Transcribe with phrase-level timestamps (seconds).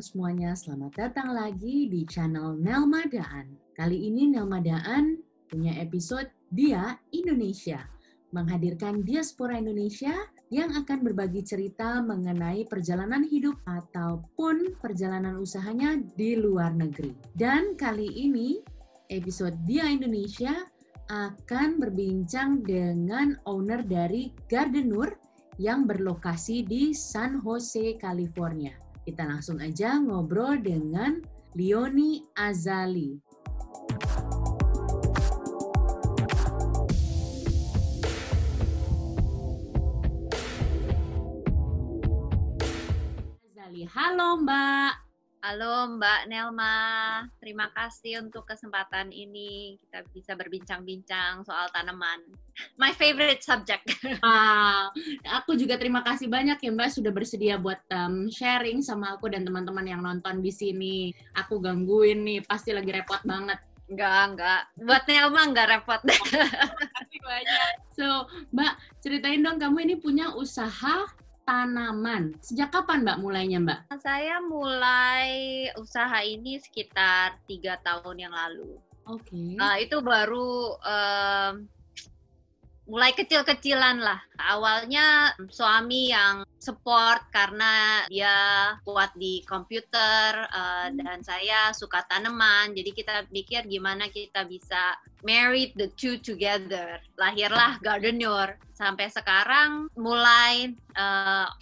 [0.00, 0.56] Semuanya.
[0.56, 3.52] Selamat datang lagi di channel Nelma Daan.
[3.76, 7.84] Kali ini Nelma Daan punya episode Dia Indonesia,
[8.32, 10.16] menghadirkan diaspora Indonesia
[10.48, 17.12] yang akan berbagi cerita mengenai perjalanan hidup ataupun perjalanan usahanya di luar negeri.
[17.36, 18.56] Dan kali ini
[19.12, 20.64] episode Dia Indonesia
[21.12, 25.12] akan berbincang dengan owner dari Gardenur
[25.60, 28.89] yang berlokasi di San Jose, California.
[29.10, 31.18] Kita langsung aja ngobrol dengan
[31.58, 33.18] Leoni Azali.
[43.50, 45.09] Azali, halo Mbak.
[45.40, 46.76] Halo Mbak Nelma,
[47.40, 49.80] terima kasih untuk kesempatan ini.
[49.80, 52.20] Kita bisa berbincang-bincang soal tanaman.
[52.76, 53.88] My favorite subject.
[54.20, 54.92] Ah,
[55.40, 59.48] aku juga terima kasih banyak ya Mbak sudah bersedia buat um, sharing sama aku dan
[59.48, 61.16] teman-teman yang nonton di sini.
[61.32, 63.56] Aku gangguin nih, pasti lagi repot banget.
[63.88, 64.62] Enggak, enggak.
[64.76, 66.00] Buat Nelma enggak repot.
[67.08, 67.72] Terima banyak.
[67.96, 71.08] So, Mbak, ceritain dong kamu ini punya usaha
[71.50, 72.38] tanaman.
[72.38, 73.80] Sejak kapan Mbak mulainya Mbak?
[73.98, 78.78] Saya mulai usaha ini sekitar tiga tahun yang lalu.
[79.10, 79.58] Oke.
[79.58, 81.66] Uh, itu baru um,
[82.90, 84.18] mulai kecil-kecilan lah.
[84.34, 92.74] Awalnya suami yang support karena dia kuat di komputer uh, dan saya suka tanaman.
[92.74, 96.98] Jadi kita pikir gimana kita bisa marry the two together.
[97.14, 98.58] Lahirlah Gardener.
[98.74, 100.72] Sampai sekarang mulai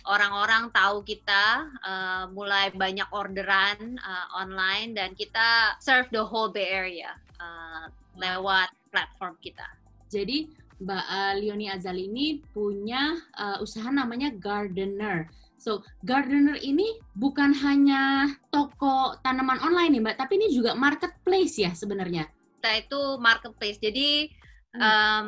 [0.06, 6.48] orang-orang uh, tahu kita, uh, mulai banyak orderan uh, online dan kita serve the whole
[6.48, 7.10] Bay Area
[7.42, 9.66] uh, lewat platform kita.
[10.08, 15.26] Jadi Mbak uh, Leoni Azali ini punya uh, usaha namanya Gardener.
[15.58, 21.74] So, Gardener ini bukan hanya toko tanaman online nih, Mbak, tapi ini juga marketplace ya
[21.74, 22.30] sebenarnya.
[22.58, 23.82] Kita itu marketplace.
[23.82, 24.30] Jadi
[24.78, 24.80] hmm.
[24.82, 25.26] um,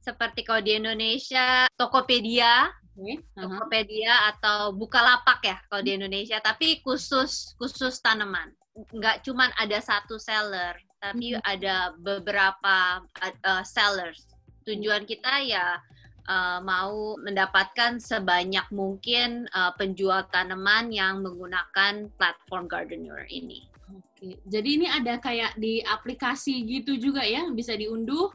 [0.00, 3.20] seperti kalau di Indonesia Tokopedia, okay.
[3.20, 3.52] uh-huh.
[3.52, 8.56] Tokopedia atau Bukalapak ya kalau di Indonesia, tapi khusus khusus tanaman.
[8.96, 10.72] Nggak cuma ada satu seller,
[11.04, 11.44] tapi hmm.
[11.44, 13.04] ada beberapa
[13.44, 14.35] uh, sellers
[14.66, 15.78] tujuan kita ya
[16.26, 23.64] uh, mau mendapatkan sebanyak mungkin uh, penjual tanaman yang menggunakan platform Gardener ini.
[23.86, 28.28] Oke, jadi ini ada kayak di aplikasi gitu juga ya, bisa diunduh.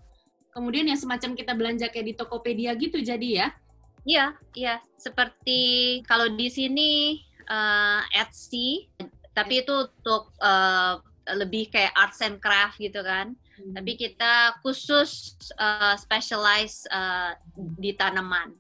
[0.52, 3.48] Kemudian ya semacam kita belanja kayak di Tokopedia gitu jadi ya?
[4.04, 4.26] Iya,
[4.58, 4.76] iya.
[4.98, 8.90] Seperti kalau di sini uh, Etsy,
[9.32, 11.00] tapi itu untuk uh,
[11.38, 13.38] lebih kayak arts and craft gitu kan.
[13.58, 13.74] Hmm.
[13.76, 18.56] Tapi kita khusus uh, specialize uh, di tanaman.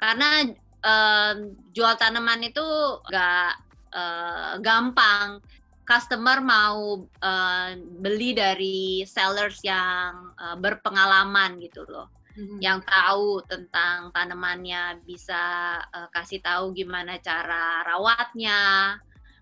[0.00, 0.48] Karena
[0.84, 1.34] uh,
[1.70, 2.64] jual tanaman itu
[3.10, 3.52] gak
[3.92, 5.42] uh, gampang.
[5.84, 12.06] Customer mau uh, beli dari sellers yang uh, berpengalaman gitu loh.
[12.30, 12.62] Hmm.
[12.62, 18.94] Yang tahu tentang tanamannya bisa uh, kasih tahu gimana cara rawatnya,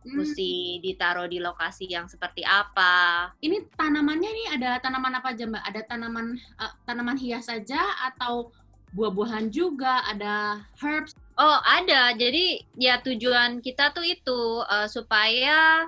[0.05, 0.15] hmm.
[0.15, 3.31] mesti ditaruh di lokasi yang seperti apa.
[3.43, 5.65] Ini tanamannya ini ada tanaman apa aja Mbak?
[5.65, 6.27] Ada tanaman
[6.59, 7.81] uh, tanaman hias saja
[8.13, 8.53] atau
[8.95, 10.05] buah-buahan juga?
[10.09, 11.15] Ada herbs?
[11.39, 12.13] Oh ada.
[12.15, 15.87] Jadi ya tujuan kita tuh itu uh, supaya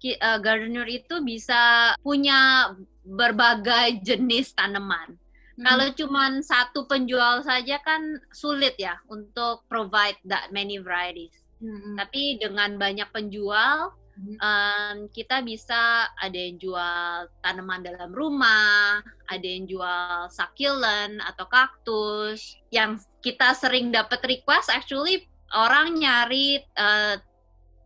[0.00, 2.72] uh, gardener itu bisa punya
[3.04, 5.16] berbagai jenis tanaman.
[5.60, 5.64] Hmm.
[5.66, 11.39] Kalau cuma satu penjual saja kan sulit ya untuk provide that many varieties.
[11.60, 11.96] Hmm.
[12.00, 14.36] Tapi dengan banyak penjual, hmm.
[14.40, 22.56] um, kita bisa ada yang jual tanaman dalam rumah, ada yang jual succulent atau kaktus.
[22.72, 27.20] Yang kita sering dapat request, actually orang nyari uh,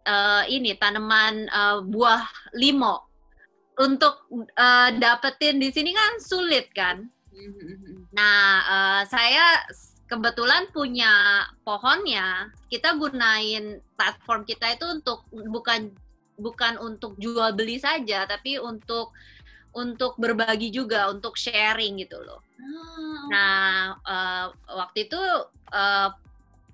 [0.07, 2.25] uh, ini tanaman uh, buah
[2.55, 3.11] limo.
[3.75, 7.11] Untuk uh, dapetin di sini kan sulit kan.
[8.15, 9.67] Nah, uh, saya
[10.09, 15.93] kebetulan punya pohonnya, kita gunain platform kita itu untuk bukan
[16.35, 19.15] bukan untuk jual beli saja, tapi untuk
[19.75, 22.41] untuk berbagi juga, untuk sharing gitu loh.
[22.63, 23.27] Oh.
[23.31, 25.23] Nah, uh, waktu itu
[25.75, 26.09] uh,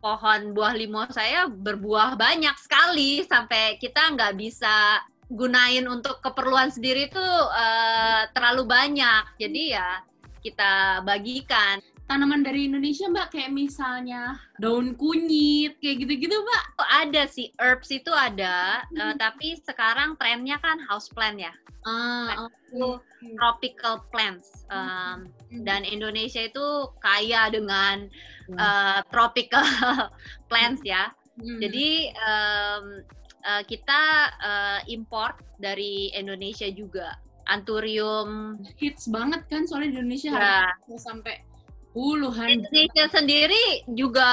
[0.01, 5.01] pohon buah limau saya berbuah banyak sekali sampai kita nggak bisa
[5.31, 7.25] gunain untuk keperluan sendiri itu
[7.55, 9.25] uh, terlalu banyak.
[9.41, 10.05] Jadi ya
[10.41, 11.79] kita bagikan
[12.11, 16.65] tanaman dari Indonesia Mbak kayak misalnya daun kunyit kayak gitu-gitu Mbak?
[16.83, 18.99] Oh, ada sih herbs itu ada, hmm.
[18.99, 21.55] uh, tapi sekarang trennya kan house plant ya.
[21.87, 23.33] Ah, okay.
[23.41, 25.63] tropical plants um, hmm.
[25.65, 28.11] dan Indonesia itu kaya dengan
[28.59, 29.63] uh, tropical
[30.51, 31.15] plants ya.
[31.39, 31.63] Hmm.
[31.63, 33.07] Jadi um,
[33.47, 37.15] uh, kita uh, import dari Indonesia juga.
[37.51, 40.39] Anturium hits banget kan soalnya di Indonesia ya.
[40.39, 41.50] harga sampai
[41.91, 42.61] puluhan.
[42.61, 44.27] Indonesia sendiri juga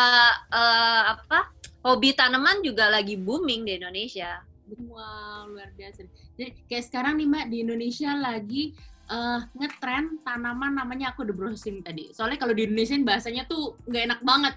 [0.51, 1.51] uh, apa?
[1.85, 4.43] Hobi tanaman juga lagi booming di Indonesia.
[4.67, 6.03] Wow, luar biasa.
[6.35, 8.63] Jadi kayak sekarang nih Mbak di Indonesia lagi
[9.07, 12.11] uh, ngetren tanaman namanya aku udah browsing tadi.
[12.11, 14.55] Soalnya kalau di Indonesia bahasanya tuh nggak enak banget.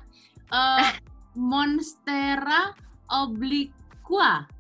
[0.51, 0.83] Uh,
[1.55, 2.75] Monstera
[3.07, 4.51] obliqua.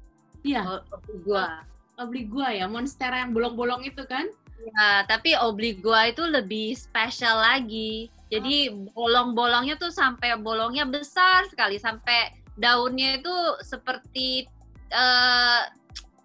[0.46, 0.86] Iya.
[0.94, 1.66] Obliqua
[2.00, 4.24] obligua ya, monstera yang bolong-bolong itu kan?
[4.60, 8.08] Ya, tapi obligua itu lebih spesial lagi.
[8.30, 8.88] Jadi oh.
[8.94, 13.36] bolong-bolongnya tuh sampai bolongnya besar sekali, sampai daunnya itu
[13.66, 14.46] seperti
[14.94, 15.66] uh,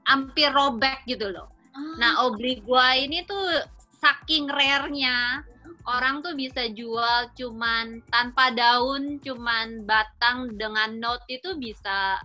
[0.05, 1.49] hampir robek gitu loh.
[1.73, 1.97] Oh.
[1.97, 3.65] Nah, obligua ini tuh
[3.99, 5.41] saking rare-nya
[5.85, 12.21] orang tuh bisa jual cuman tanpa daun, cuman batang dengan note itu bisa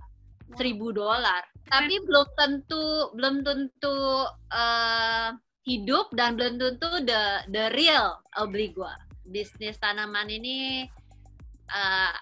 [0.56, 5.31] seribu dolar tapi belum tentu belum tentu uh,
[5.62, 8.99] hidup dan belum tentu the the real obligua
[9.31, 10.91] bisnis tanaman ini
[11.71, 12.12] uh,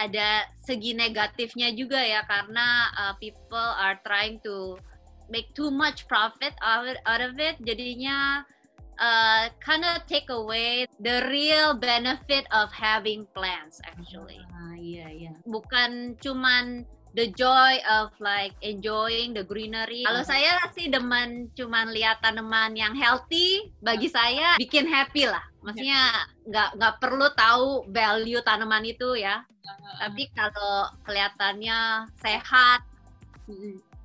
[0.00, 4.80] ada segi negatifnya juga ya karena uh, people are trying to
[5.30, 8.42] make too much profit out of it, jadinya
[8.98, 14.42] uh, kind of take away the real benefit of having plants actually.
[14.50, 15.32] Ah, iya iya.
[15.46, 16.84] Bukan cuman
[17.14, 20.06] the joy of like enjoying the greenery.
[20.06, 25.42] Kalau saya sih demen cuman lihat tanaman yang healthy, bagi saya bikin happy lah.
[25.60, 29.42] Maksudnya nggak nggak perlu tahu value tanaman itu ya.
[30.00, 32.80] Tapi kalau kelihatannya sehat,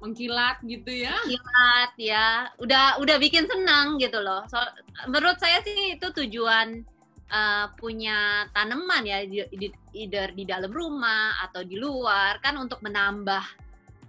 [0.03, 1.15] mengkilat gitu ya.
[1.23, 2.27] Mengkilat ya.
[2.59, 4.43] Udah udah bikin senang gitu loh.
[4.51, 4.59] So,
[5.09, 6.85] menurut saya sih itu tujuan
[7.31, 12.81] uh, punya tanaman ya di, di, either di dalam rumah atau di luar kan untuk
[12.81, 13.43] menambah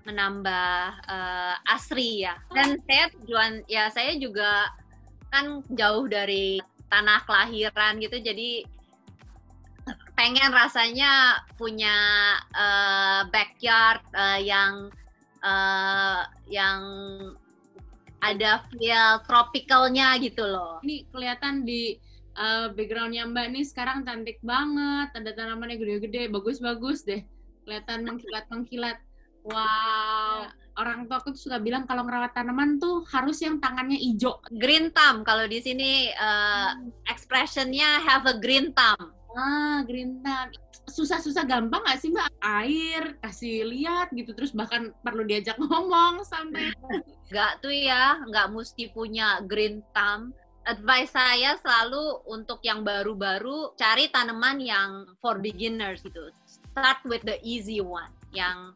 [0.06, 0.78] menambah
[1.10, 4.70] uh, asri ya dan saya tujuan ya saya juga
[5.34, 8.62] kan jauh dari tanah kelahiran gitu jadi
[10.16, 11.94] pengen rasanya punya
[12.54, 14.88] uh, backyard uh, yang
[15.44, 16.80] uh, yang
[18.24, 20.80] ada feel tropicalnya gitu loh.
[20.82, 21.94] Ini kelihatan di
[22.36, 27.24] uh, backgroundnya Mbak nih sekarang cantik banget, ada tanamannya gede-gede, bagus-bagus deh,
[27.64, 29.00] kelihatan mengkilat-mengkilat.
[29.46, 34.42] Wow, orang tua aku tuh suka bilang kalau ngerawat tanaman tuh harus yang tangannya hijau.
[34.58, 36.90] Green thumb kalau di sini uh, hmm.
[37.06, 39.14] expressionnya have a green thumb.
[39.38, 40.50] Ah, green thumb.
[40.90, 42.30] Susah-susah gampang gak sih Mbak?
[42.42, 46.74] Air, kasih lihat gitu, terus bahkan perlu diajak ngomong sampai.
[47.30, 50.34] Gak tuh ya, nggak mesti punya green thumb
[50.66, 54.90] advice saya selalu untuk yang baru-baru cari tanaman yang
[55.22, 56.34] for beginners gitu.
[56.44, 58.74] Start with the easy one yang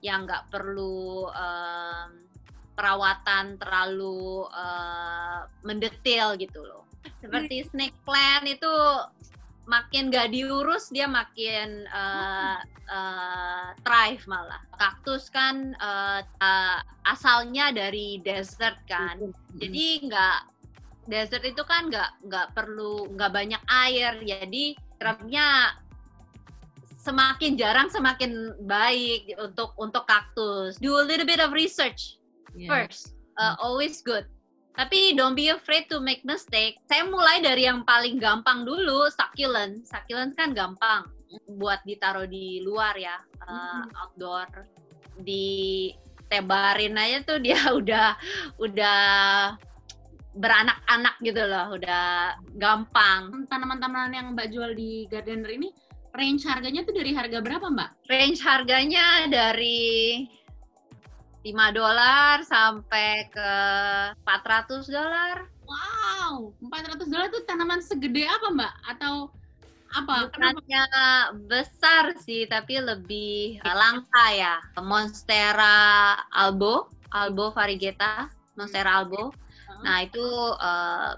[0.00, 2.08] yang nggak perlu um,
[2.76, 6.84] perawatan terlalu uh, mendetail gitu loh.
[7.22, 8.72] Seperti snake plant itu
[9.66, 14.62] makin gak diurus dia makin uh, uh, thrive malah.
[14.78, 19.18] Kaktus kan uh, uh, asalnya dari desert kan,
[19.58, 20.38] jadi nggak
[21.06, 24.18] desert itu kan nggak nggak perlu nggak banyak air.
[24.22, 25.74] Jadi kerapnya
[27.06, 30.82] semakin jarang semakin baik untuk untuk kaktus.
[30.82, 32.18] Do a little bit of research
[32.58, 32.66] yeah.
[32.66, 33.14] first.
[33.38, 34.26] Uh, always good.
[34.76, 36.76] Tapi don't be afraid to make mistake.
[36.84, 41.08] Saya mulai dari yang paling gampang dulu succulent succulent kan gampang
[41.56, 44.66] buat ditaruh di luar ya uh, outdoor.
[45.16, 45.94] Di
[46.26, 48.18] tebarin aja tuh dia udah
[48.58, 49.00] udah
[50.36, 53.48] beranak-anak gitu loh, udah gampang.
[53.48, 55.72] Tanaman-tanaman yang Mbak jual di Gardener ini
[56.12, 57.90] range harganya tuh dari harga berapa, Mbak?
[58.08, 60.24] Range harganya dari
[61.44, 63.52] 5 dolar sampai ke
[64.24, 65.48] 400 dolar.
[65.66, 68.74] Wow, 400 dolar tuh tanaman segede apa, Mbak?
[68.96, 69.32] Atau
[69.96, 70.28] apa?
[70.28, 70.84] Bukannya
[71.48, 74.60] besar sih, tapi lebih langka ya.
[74.84, 79.32] Monstera albo, albo variegata, Monstera albo
[79.84, 80.26] Nah, itu
[80.60, 81.12] uh,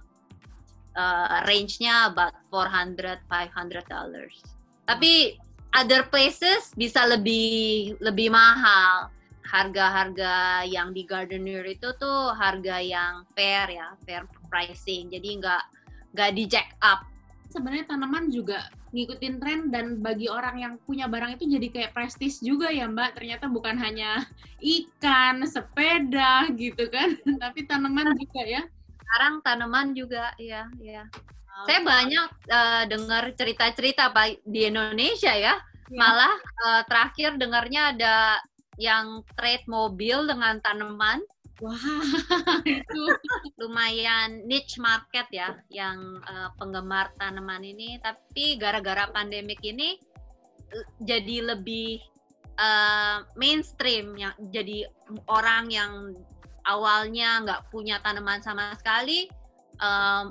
[0.99, 4.37] uh, range-nya about 400 500 dollars.
[4.89, 5.39] Tapi
[5.77, 9.13] other places bisa lebih lebih mahal.
[9.49, 15.09] Harga-harga yang di Gardener itu tuh harga yang fair ya, fair pricing.
[15.09, 15.65] Jadi nggak
[16.13, 17.05] nggak di jack up.
[17.49, 22.41] Sebenarnya tanaman juga ngikutin tren dan bagi orang yang punya barang itu jadi kayak prestis
[22.45, 23.17] juga ya Mbak.
[23.17, 24.25] Ternyata bukan hanya
[24.61, 28.63] ikan, sepeda gitu kan, tapi tanaman juga ya.
[29.01, 31.09] Sekarang tanaman juga ya, ya.
[31.59, 35.57] Oh, Saya banyak uh, dengar cerita-cerita Pak di Indonesia ya.
[35.57, 35.97] ya.
[35.97, 38.17] Malah uh, terakhir dengarnya ada
[38.79, 41.25] yang trade mobil dengan tanaman.
[41.59, 41.75] Wah,
[42.63, 43.03] itu
[43.59, 47.99] lumayan niche market ya, yang uh, penggemar tanaman ini.
[47.99, 49.99] Tapi gara-gara pandemik ini
[51.03, 51.99] jadi lebih
[52.63, 54.87] uh, mainstream, yang jadi
[55.27, 56.15] orang yang
[56.63, 59.27] awalnya nggak punya tanaman sama sekali,
[59.83, 60.31] uh,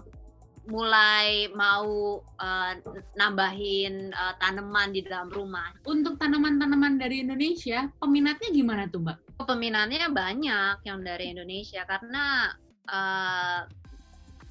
[0.68, 2.72] mulai mau uh,
[3.20, 5.76] nambahin uh, tanaman di dalam rumah.
[5.84, 9.40] Untuk tanaman-tanaman dari Indonesia, peminatnya gimana tuh, Mbak?
[9.48, 12.52] Peminatnya banyak yang dari Indonesia karena
[12.92, 13.64] uh,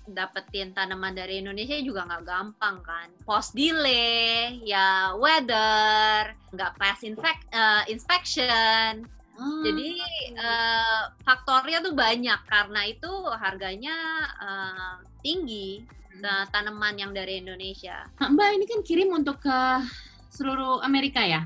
[0.08, 3.12] dapetin tanaman dari Indonesia juga nggak gampang kan.
[3.28, 9.04] Post delay, ya weather, nggak pass infect, uh, inspection.
[9.36, 9.60] Hmm.
[9.60, 10.00] Jadi
[10.40, 13.96] uh, faktornya tuh banyak karena itu harganya
[14.40, 15.84] uh, tinggi
[16.24, 18.08] uh, tanaman yang dari Indonesia.
[18.16, 19.60] Mbak ini kan kirim untuk ke
[20.32, 21.44] seluruh Amerika ya?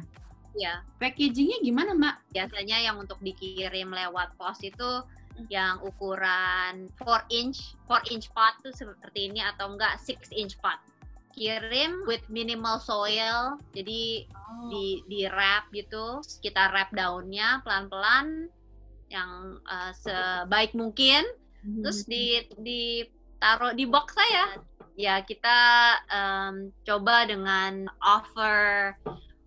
[0.56, 0.82] Ya.
[0.98, 2.16] Packagingnya gimana Mbak?
[2.34, 5.46] Biasanya yang untuk dikirim lewat pos itu hmm.
[5.48, 10.78] yang ukuran 4 inch, 4 inch pot tuh seperti ini atau enggak 6 inch pot.
[11.30, 14.66] Kirim with minimal soil, jadi oh.
[14.66, 18.50] di di wrap gitu, kita wrap daunnya pelan-pelan
[19.06, 21.22] yang uh, sebaik mungkin,
[21.62, 21.86] hmm.
[21.86, 23.06] terus di di
[23.38, 24.58] taruh di box saya
[25.00, 25.58] ya kita
[26.12, 28.92] um, coba dengan offer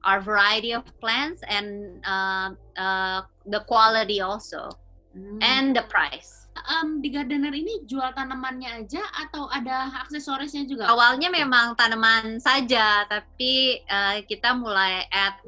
[0.03, 4.69] our variety of plants and uh, uh, the quality also
[5.15, 5.39] hmm.
[5.41, 6.47] and the price.
[6.53, 10.85] Um, di gardener ini jual tanamannya aja atau ada aksesorisnya juga?
[10.85, 15.41] Awalnya memang tanaman saja, tapi uh, kita mulai add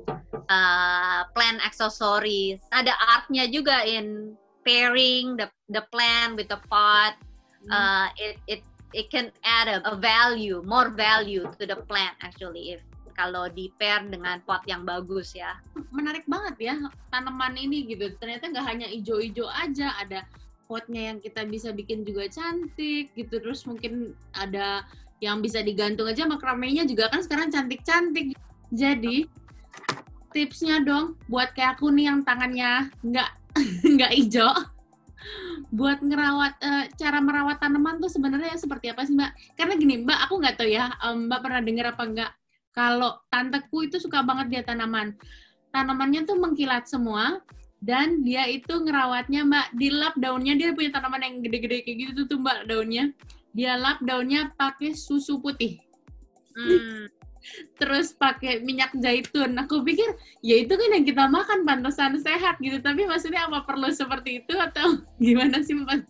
[0.50, 2.58] uh, plant accessories.
[2.74, 4.34] Ada artnya juga in
[4.66, 7.14] pairing the the plant with the pot
[7.72, 8.62] uh, it it
[8.94, 12.82] it can add a, a value, more value to the plant actually if
[13.16, 15.58] kalau di pair dengan pot yang bagus ya.
[15.90, 16.76] Menarik banget ya
[17.10, 18.12] tanaman ini gitu.
[18.20, 20.28] Ternyata nggak hanya ijo-ijo aja, ada
[20.68, 23.36] potnya yang kita bisa bikin juga cantik gitu.
[23.40, 24.84] Terus mungkin ada
[25.24, 28.36] yang bisa digantung aja makramenya juga kan sekarang cantik-cantik.
[28.76, 29.26] Jadi
[30.36, 33.30] tipsnya dong buat kayak aku nih yang tangannya nggak
[33.96, 34.52] nggak hijau
[35.74, 39.32] buat ngerawat uh, cara merawat tanaman tuh sebenarnya seperti apa sih mbak?
[39.58, 42.32] Karena gini mbak, aku nggak tahu ya um, mbak pernah dengar apa enggak
[42.76, 45.16] kalau tanteku itu suka banget dia tanaman.
[45.72, 47.40] Tanamannya tuh mengkilat semua
[47.80, 52.38] dan dia itu ngerawatnya mbak dilap daunnya dia punya tanaman yang gede-gede kayak gitu tuh
[52.44, 53.16] mbak daunnya.
[53.56, 55.80] Dia lap daunnya pakai susu putih.
[56.52, 57.08] Hmm
[57.78, 59.54] terus pakai minyak zaitun.
[59.66, 60.08] Aku pikir
[60.42, 62.82] ya itu kan yang kita makan pantesan sehat gitu.
[62.82, 66.02] Tapi maksudnya apa perlu seperti itu atau gimana sih Mbak?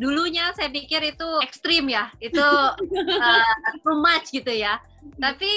[0.00, 2.72] Dulunya saya pikir itu ekstrim ya, itu uh,
[3.84, 4.80] too much gitu ya.
[5.20, 5.52] Tapi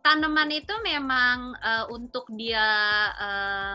[0.00, 2.66] tanaman itu memang uh, untuk dia
[3.20, 3.74] uh,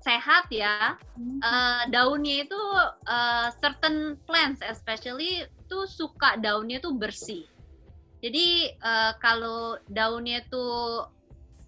[0.00, 0.96] sehat ya.
[1.44, 2.62] Uh, daunnya itu
[3.06, 7.44] uh, certain plants especially itu suka daunnya itu bersih
[8.20, 10.66] jadi uh, kalau daunnya itu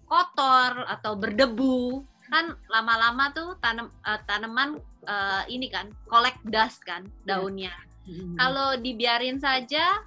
[0.05, 4.77] kotor atau berdebu, kan lama-lama tuh tanam uh, tanaman
[5.09, 7.25] uh, ini kan collect dust kan iya.
[7.25, 7.73] daunnya.
[8.05, 8.37] Hmm.
[8.37, 10.05] Kalau dibiarin saja,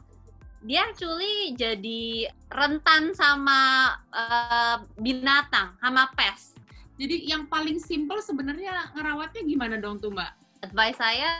[0.66, 6.58] dia actually jadi rentan sama uh, binatang, sama pes.
[6.98, 10.32] Jadi yang paling simple sebenarnya ngerawatnya gimana dong tuh Mbak?
[10.66, 11.30] Advice saya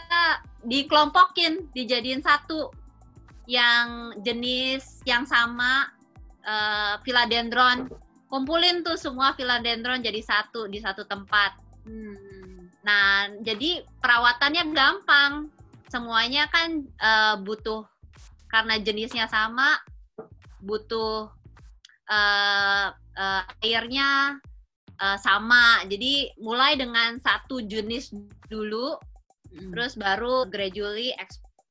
[0.62, 2.70] dikelompokin, dijadiin satu
[3.50, 5.90] yang jenis yang sama
[6.42, 7.86] uh, philodendron
[8.26, 11.54] kumpulin tuh semua philodendron jadi satu di satu tempat
[11.86, 12.82] hmm.
[12.82, 15.32] nah jadi perawatannya gampang
[15.86, 17.86] semuanya kan uh, butuh
[18.56, 19.76] karena jenisnya sama
[20.64, 21.28] butuh
[22.08, 24.40] uh, uh, airnya
[24.96, 28.16] uh, sama jadi mulai dengan satu jenis
[28.48, 28.96] dulu
[29.52, 29.76] hmm.
[29.76, 31.12] terus baru gradually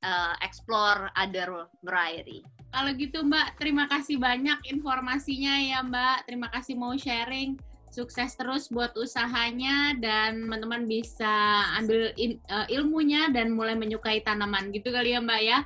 [0.06, 2.46] uh, explore other variety.
[2.70, 6.28] Kalau gitu Mbak, terima kasih banyak informasinya ya Mbak.
[6.28, 7.56] Terima kasih mau sharing.
[7.88, 14.76] Sukses terus buat usahanya dan teman-teman bisa ambil in, uh, ilmunya dan mulai menyukai tanaman
[14.76, 15.64] gitu kali ya Mbak ya.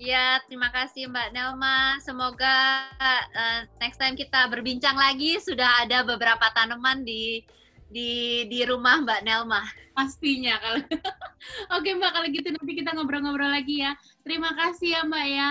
[0.00, 2.00] Ya, terima kasih Mbak Nelma.
[2.00, 2.88] Semoga
[3.36, 7.44] uh, next time kita berbincang lagi sudah ada beberapa tanaman di
[7.84, 9.60] di di rumah Mbak Nelma.
[9.92, 10.80] Pastinya kalau.
[11.76, 13.92] Oke Mbak, kalau gitu nanti kita ngobrol-ngobrol lagi ya.
[14.24, 15.50] Terima kasih ya Mbak ya.